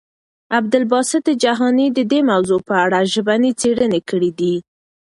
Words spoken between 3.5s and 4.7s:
څېړنې کړي دي.